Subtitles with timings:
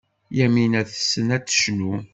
[0.39, 1.93] Yamina tessen ad tecnu.